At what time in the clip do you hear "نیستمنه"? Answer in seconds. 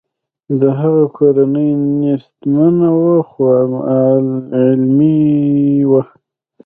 2.01-2.89